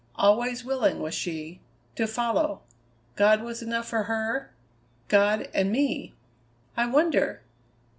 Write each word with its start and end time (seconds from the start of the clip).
Always 0.15 0.65
willing, 0.65 0.99
was 0.99 1.13
she, 1.13 1.61
to 1.95 2.07
follow. 2.07 2.63
God 3.15 3.43
was 3.43 3.61
enough 3.61 3.87
for 3.87 4.05
her 4.05 4.51
God 5.09 5.47
and 5.53 5.71
me!" 5.71 6.15
"I 6.75 6.87
wonder!" 6.87 7.43